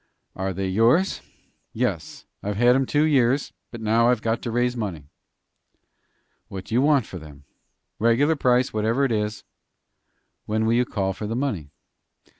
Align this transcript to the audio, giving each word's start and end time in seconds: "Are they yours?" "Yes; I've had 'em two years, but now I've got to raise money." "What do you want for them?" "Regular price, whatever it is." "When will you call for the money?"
"Are 0.35 0.51
they 0.51 0.67
yours?" 0.67 1.21
"Yes; 1.73 2.25
I've 2.41 2.55
had 2.57 2.75
'em 2.75 2.87
two 2.87 3.03
years, 3.03 3.53
but 3.69 3.81
now 3.81 4.09
I've 4.09 4.23
got 4.23 4.41
to 4.41 4.49
raise 4.49 4.75
money." 4.75 5.11
"What 6.47 6.65
do 6.65 6.73
you 6.73 6.81
want 6.81 7.05
for 7.05 7.19
them?" 7.19 7.43
"Regular 7.99 8.35
price, 8.35 8.73
whatever 8.73 9.05
it 9.05 9.11
is." 9.11 9.43
"When 10.47 10.65
will 10.65 10.73
you 10.73 10.85
call 10.85 11.13
for 11.13 11.27
the 11.27 11.35
money?" 11.35 11.69